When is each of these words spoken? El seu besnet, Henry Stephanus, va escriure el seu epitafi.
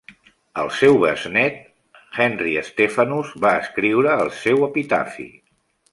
El 0.61 0.69
seu 0.77 0.95
besnet, 1.03 1.59
Henry 2.25 2.55
Stephanus, 2.71 3.35
va 3.45 3.55
escriure 3.67 4.19
el 4.25 4.33
seu 4.43 4.69
epitafi. 4.73 5.29